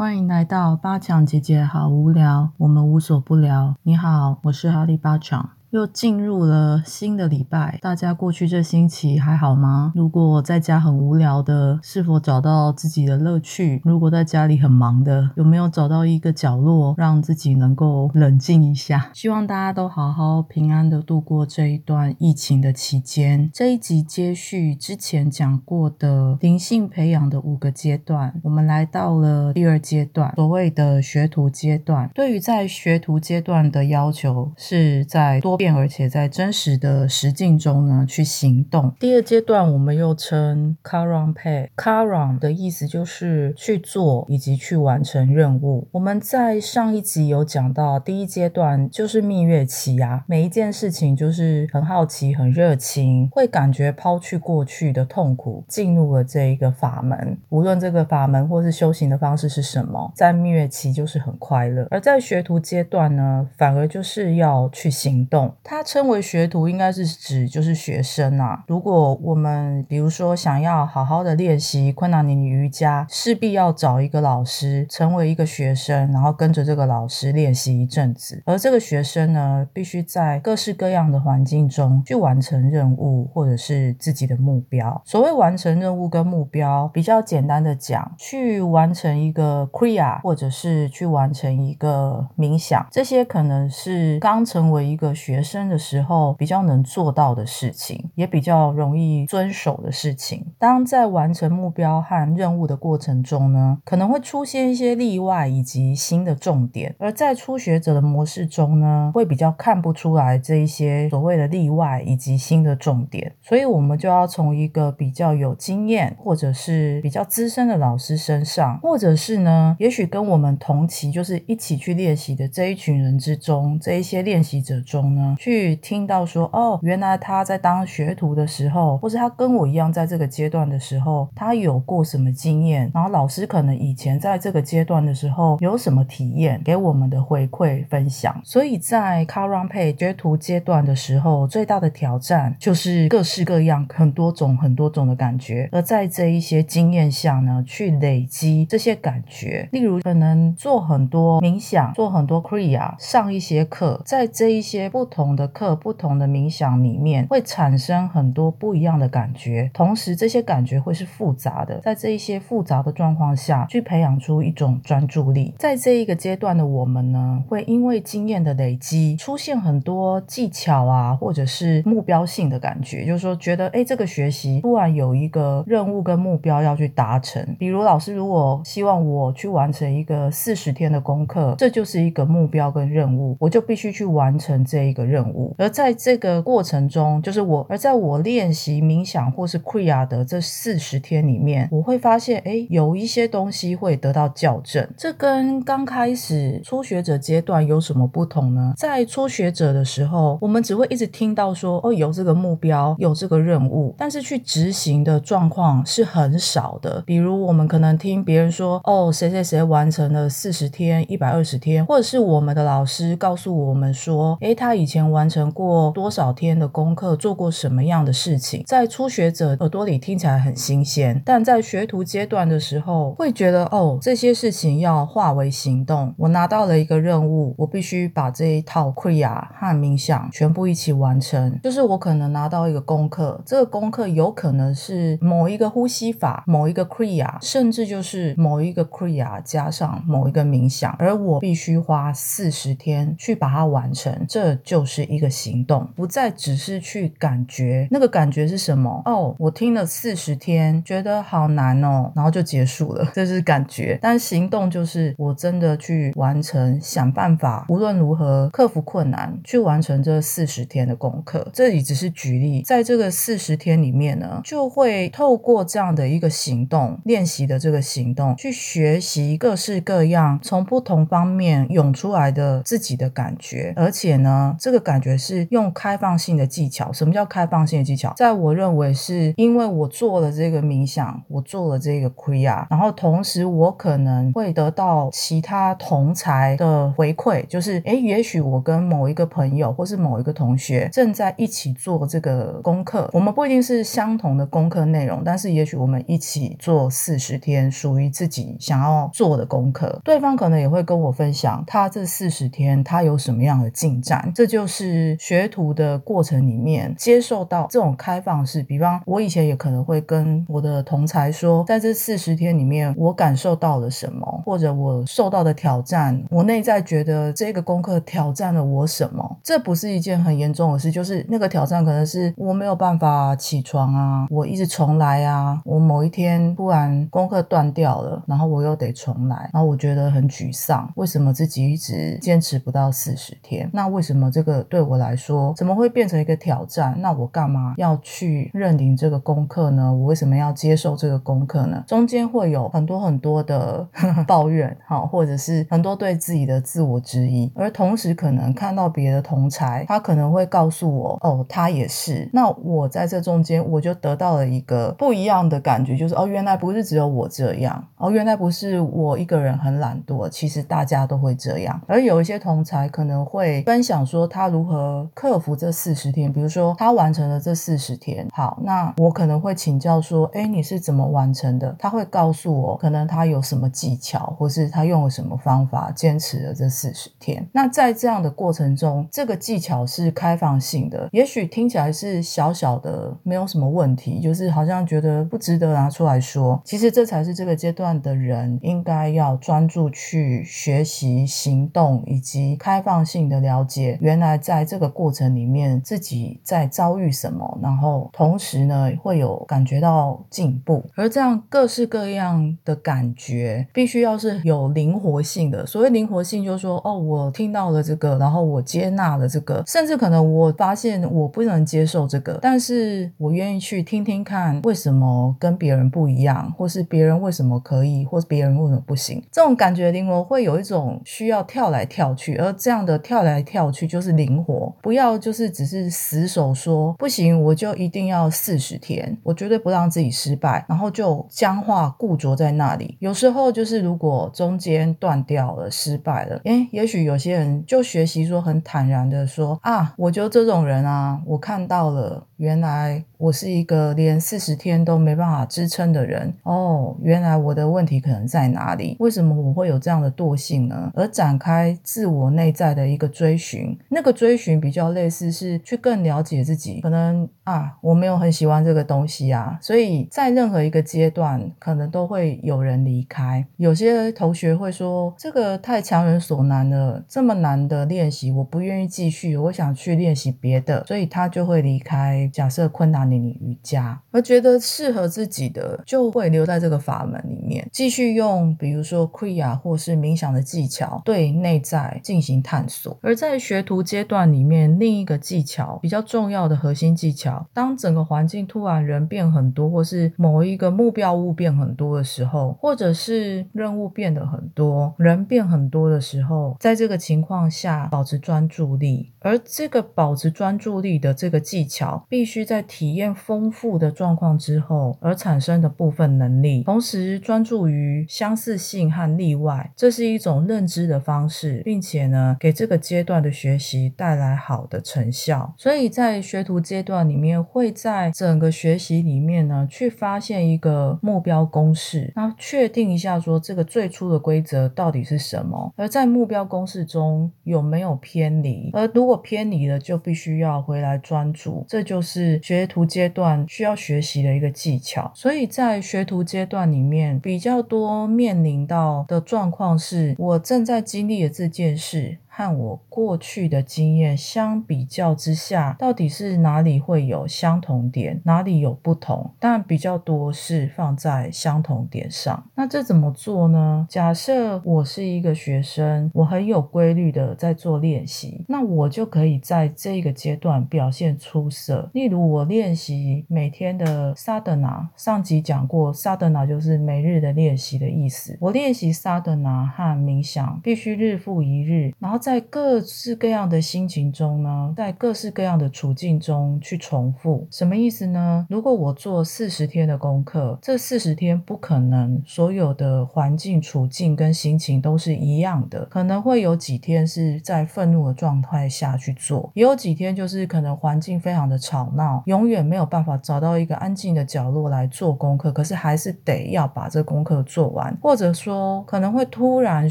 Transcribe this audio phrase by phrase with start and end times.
[0.00, 3.74] 欢迎来到八强姐姐好无聊，我们无所不聊。
[3.82, 5.50] 你好，我是哈利八强。
[5.70, 9.92] 又进入了新的礼拜，大家过去这星期还好吗？
[9.94, 13.80] 如果在家很无聊的，是否找到自己的乐趣？
[13.84, 19.10] 如果在家里很忙的，有没有找到一个角落让自己能够冷静一下？
[19.14, 23.48] 希望大家都好好平安的度过这一段疫情的期间。
[23.54, 32.10] 这一集接续之前讲过的灵性培养的五个阶段，我们来到了第二阶段，所谓的学徒阶段。
[32.12, 35.59] 对于在学徒阶段的要求，是在多。
[35.60, 38.94] 变，而且在真实的实境中呢，去行动。
[38.98, 41.68] 第二阶段，我们又称 Karan Pay。
[41.76, 45.86] Karan 的意思就是去做以及去完成任务。
[45.92, 57.36] 我们在上一集有讲到，第一阶段就是蜜月期啊，每一件事情就是很好奇、很热情，会感觉抛去过去的痛苦，进入了这一个法门。
[57.50, 61.86] 无论这个法门或是修行的方式是什么，在蜜月期就是很快乐。
[61.90, 65.49] 而在学徒阶段呢，反而就是要去行动。
[65.62, 68.64] 它称为学徒，应该是指就是学生啊。
[68.68, 78.42] 如果我们比如说想要好好的练习昆达尼尼瑜伽，势必要找一个老师，成为一个学生，然后跟着这个老师练习一阵子。
[78.46, 85.02] 而这个学生呢，必须在各式各样的环境中去完成任务，或者是自己的目标。
[85.04, 95.39] 所谓完成任务跟目标，比较简单的讲，去完成一个 kriya，或者是去完成一个冥想，这些可能是刚成为一个学。
[95.40, 100.44] 学生的时候比较能做到的事情，也比较容易遵守的事情。
[100.58, 106.94] 当在完成目标和任务的过程中呢，可能会出现一些例外以及新的重点。
[106.98, 113.32] 而在初学者的模式中呢，会比较看不出来这一些所谓的例外以及新的重点。
[113.40, 125.29] 所以，我们就要从一个比较有经验或者是比较资深的老师身上，或者是呢，也许跟我们同期就是一起去练习的这一群人之中，这一些练习者中呢。
[125.36, 132.90] 去听到说哦，原来他在当学徒的时候，或是他跟我一样在这个阶段的时候，他有过什么经验？
[132.94, 138.40] 然后老师可能以前在这个阶段的时候有什么体验，给我们的回馈分享。
[138.44, 145.68] 所以在 c a r o n Pay 学徒阶段的时候，最大的挑战就是各式各样、很多种、很多种的感觉。
[145.72, 155.19] 而在这一些经验下呢，去累积这些感觉，例如可能做很多冥想，做很多 Kriya，上一些课，在这一些不同。
[155.20, 165.54] 同的课，不同的冥想里面会产生很多不一样的感觉，同时这些感觉会是复杂的，在这一些复杂的状况下去培养出一种专注力。
[165.58, 177.44] 在这一个阶段的我们呢，会因为经验的累积，出现很多技巧啊，或者是目标性的感觉，就是说觉得哎，这个学习突然有一个任务跟目标要去达成。
[177.58, 185.09] 比如老师如果希望我去完成一个四十天的功课，这就是一个目标跟任务，我就必须去完成这一个。
[185.10, 194.88] 任务，而在这个过程中，就是我，而在我练习冥想或是 Kriya 的这四十天里面，我会发现，哎，有一些东西会得到校正。
[194.96, 198.74] 这跟刚开始初学者阶段有什么不同呢？
[198.76, 207.02] 在初学者的时候，我们只会一直听到说，哦，有这个目标，有这个任务，但是去执行的状况是很少的。
[207.06, 215.10] 比如，我们可能听别人说，哦，谁谁谁完成了四十天、一百二十天，或者是我们的老师告诉我们说，哎，他已前。
[215.10, 226.14] 完成过多少天的功课，做过什么样的事情，在初学者耳朵里听起来很新鲜，但在学徒阶段的时候，会觉得哦，这些事情要化为行动。
[226.16, 231.58] 我拿到了一个任务，我必须把这一套 Kriya 和冥想全部一起完成。
[231.62, 244.90] 就是我可能拿到一个功课，这个功课有可能是某一个呼吸法、某一个 Kriya，甚至就是某一个 Kriya 加上某一个冥想，而我必须花四十天去把它完成，这就就。
[244.90, 249.32] 是一个行动，不再只是去感觉那个感觉是什么哦。
[249.38, 253.96] 我听了四十天，觉得好难哦，然后就结束了， 这是感觉。
[254.02, 261.48] 但行动就是我真的去完成，想办法，无论如何克服困难，去完成这四十天的功课。
[261.52, 274.69] 这里只是举例，在这个四十天里面呢，就会透过这样的一个行动练习的这个行动，去学习各式各样从不同方面涌出来的自己的感觉，而且呢，这。
[274.70, 276.92] 这个感觉是用开放性的技巧。
[276.92, 278.12] 什么叫开放性的技巧？
[278.16, 308.62] 在我认为是因为我做了这个冥想，我做了这个 Kriya，然后同时我可能会得到其他同才的回馈，就是诶，也许我跟某一个朋友或是某一个同学正在一起做这个功课，我们不一定是相同的功课内容，但是也许我们一起做四十天属于自己想要做的功课，对方可能也会跟我分享他这四十天他有什么样的进展，这就就是学徒的过程里面接受到这种开放式。
[308.62, 333.70] 比方我以前也可能会跟我的同才说，在这四十天里面我感受到了什么，或者我受到的挑战，我内在觉得这个功课挑战了我什么，这不是一件很严重的事，就是那个挑战可能是我没有办法起床啊，我一直重来啊，我某一天突然功课断掉了，然后我又得重来，然后我觉得很沮丧，为什么自己一直坚持不到四十天？
[333.72, 336.94] 那为什么这个对我来说怎么会变成一个挑战？
[337.00, 339.92] 那我干嘛要去认领这个功课呢？
[339.92, 341.84] 我为什么要接受这个功课呢？
[341.86, 343.86] 中间会有很多很多的
[344.26, 352.28] 抱怨，哈，或者是很多对自己的自我质疑，而同时可能看到别的同才，他可能会告诉我，哦，他也是。
[352.32, 361.80] 那我在这中间，我就得到了一个不一样的感觉，就是哦，原来不是只有我这样，哦，原来不是我一个人很懒惰，其实大家都会这样。
[361.86, 371.76] 而有一些同才可能会分享说，他他如何克服这四十天，比如说他完成了这四十天，好，那我可能会请教说，哎，你是怎么完成的？
[371.78, 377.46] 他会告诉我，可能他有什么技巧，或是他用了什么方法坚持了这四十天。
[377.52, 386.58] 那在这样的过程中，这个技巧是开放性的，也许听起来是小小的，没有什么问题，就是好像觉得不值得拿出来说。
[386.64, 400.84] 其实这才是这个阶段的人应该要专注去学习、行动以及开放性的了解，原来在这个过程里面自己在遭遇什么，然后同时呢会有感觉到进步。
[400.96, 405.64] 而这样各式各样的感觉，必须要是有灵活性的。
[405.66, 419.22] 所谓灵活性，就是说，哦，我听到了这个，然后我接纳了这个，甚至可能我发现我不能接受这个，但是我愿意去听听看，为什么跟别人不一样，或是别人为什么可以，或是别人为什么不行？
[419.30, 432.96] 这种感觉灵活会有一种需要跳来跳去，而这样的跳来跳去就是灵活，不要就是只是死守说不行，我就一定要四十天，我绝对不让自己失败，然后就僵化固着在那里。
[433.00, 448.96] 有时候就是如果中间断掉了，失败了，诶，也许有些人就学习说很坦然的说啊，我就这种人啊，我看到了，原来我是一个连四十天都没办法支撑的人哦，原来我的问题可能在哪里？
[448.98, 450.90] 为什么我会有这样的惰性呢？
[450.94, 463.46] 而展开自我内在的一个追寻，这个追寻比较类似是去更了解自己，可能啊，我没有很喜欢这个东西啊，所以在任何一个阶段，可能都会有人离开。
[463.58, 472.26] 有些同学会说，这个太强人所难了，这么难的练习，我不愿意继续，我想去练习别的，所以他就会离开。
[472.32, 482.98] 假设困难的你瑜伽，而觉得适合自己的，就会留在这个法门里面，继续用，比如说瑜伽或是冥想的技巧，对内在进行探索。
[483.02, 515.54] 而在学徒阶段里面，另一个技巧比较重要的核心技巧，当整个环境突然人变很多，或是某一个目标物变很多的时候，或者是任务变得很多，人变很多的时候，在这个情况下保持专注力，而这个保持专注力的这个技巧，必须在体验丰富的状况之后而产生的部分能力，同时专注于相似性和例外，这是一种认知的方式，并且呢，给这个阶段的学习带来好的成效。
[515.56, 535.10] 所以在学徒阶段里面，会在整个学习里面呢，去发现一个目标公式，那确定一下说这个最初的规则到底是什么，而在目标公式中有没有偏离，而如果偏离了，就必须要回来专注，这就是学徒阶段需要学习的一个技巧。
[535.14, 542.18] 所以在学徒阶段里面，比较多面临到的状况是，我正在经历的这件事。
[542.40, 549.30] 和我过去的经验相比较之下，到底是哪里会有相同点，哪里有不同？
[549.38, 552.42] 但比较多是放在相同点上。
[552.54, 553.86] 那这怎么做呢？
[553.90, 561.90] 假设我是一个学生，我很有规律的在做练习，那我就可以在这个阶段表现出色。
[561.92, 568.38] 例如，我练习每天的萨德纳，上集讲过，萨德纳就是每日的练习的意思。
[568.40, 578.46] 我练习萨德纳和冥想，必须日复一日，然后在在各式各样的心情中呢，在各式各样的处境中去重复，什么意思呢？
[578.48, 599.90] 如果我做四十天的功课，这四十天不可能所有的环境处境跟心情都是一样的，可能会有几天是在愤怒的状态下去做，也有几天就是可能环境非常的吵闹，永远没有办法找到一个安静的角落来做功课，可是还是得要把这功课做完，或者说可能会突然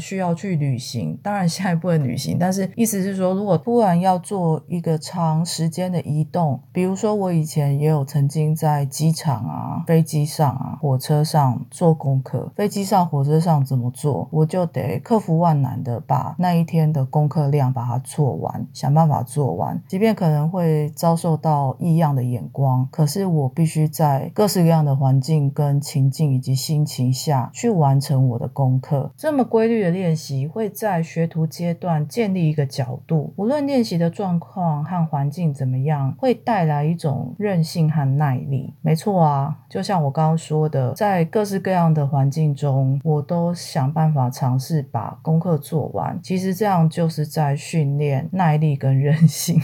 [0.00, 29.12] 需要去旅行，当然下一步的旅行，但是意思是说，如果突然要做一个长时间的移动，比如说我以前也有曾经在机场啊、飞机上啊、火车上做功课，飞机上、火车上怎么做，我就得克服万难的把那一天的功课量把它做完，想办法做完，即便可能会遭受到异样的眼光，可是我必须在各式各样的环境跟情境以及心情下去完成我的功课。
[29.16, 38.74] 这么规律的练习会在学徒阶段建立一个角度，无论练习的状况和环境怎么样，会带来一种韧性和耐力。
[38.82, 46.18] 没错啊，就像我刚刚说的，在各式各样的环境中，我都想办法尝试把功课做完。
[46.20, 49.62] 其实这样就是在训练耐力跟韧性。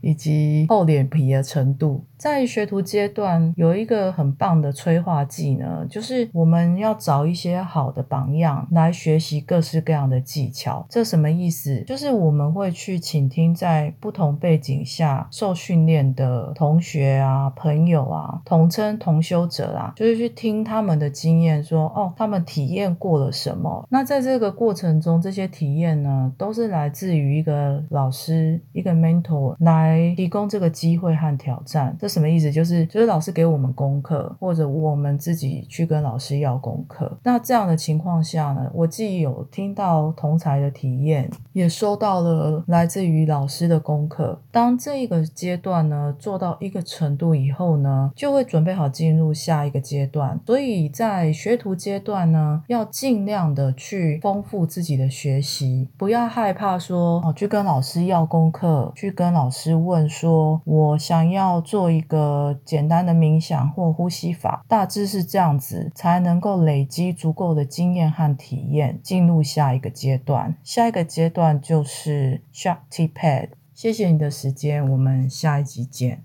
[0.00, 10.86] 以及厚脸皮的程度，在学徒阶段有一个很棒的催化剂呢，就是我们要找一些好的榜样来学习各式各样的技巧。
[10.88, 11.82] 这什么意思？
[11.82, 23.86] 就是我们会去倾听在不同背景下受训练的同学啊、朋友啊，统称同修者啊，就是去听他们的经验，说哦，他们体验过了什么。
[23.90, 29.87] 那在这个过程中，这些体验呢，都是来自于一个老师、一个 mentor 来。
[29.88, 32.52] 来提供这个机会和挑战，这什么意思？
[32.52, 37.18] 就是就是老师给我们功课，或者我们自己去跟老师要功课。
[37.22, 44.40] 那这样的情况下呢，我既有听到同才的体验，也收到了来自于老师的功课。
[44.50, 50.38] 当这个阶段呢做到一个程度以后呢，就会准备好进入下一个阶段。
[50.46, 59.77] 所以在学徒阶段呢，要尽量的去丰富自己的学习，不要害怕说哦，去跟老师要功课，去跟老师。
[59.84, 70.56] 问说：“我想要做一个简单的冥想或呼吸法，大致是这样子，才能够累积足够的经验和体验，进入下一个阶段。
[70.62, 73.50] 下一个阶段就是 Shakti Pad。
[73.72, 76.24] 谢谢你的时间，我们下一集见。”